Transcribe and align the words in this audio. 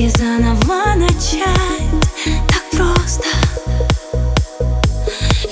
И 0.00 0.08
заново 0.08 0.94
начать. 0.96 1.90
Так 2.48 2.62
просто. 2.72 3.28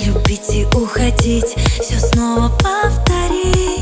Любить 0.00 0.48
и 0.54 0.64
уходить, 0.74 1.54
все 1.82 2.00
снова 2.00 2.48
повторить. 2.56 3.77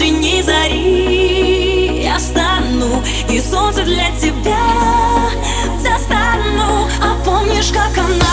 утренней 0.00 0.42
зари. 0.42 2.02
Я 2.02 2.16
встану 2.16 3.02
и 3.28 3.38
солнце 3.38 3.82
для 3.82 4.10
тебя 4.18 4.56
застану, 5.78 6.88
А 7.02 7.22
помнишь, 7.24 7.70
как 7.70 7.98
она 7.98 8.29